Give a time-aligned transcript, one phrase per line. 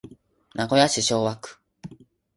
[0.55, 1.57] 名古屋市昭和区